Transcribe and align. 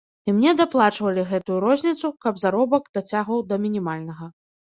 І 0.29 0.33
мне 0.35 0.51
даплачвалі 0.61 1.25
гэтую 1.33 1.57
розніцу, 1.65 2.11
каб 2.25 2.41
заробак 2.43 2.83
дацягваў 2.97 3.43
да 3.51 3.55
мінімальнага. 3.67 4.31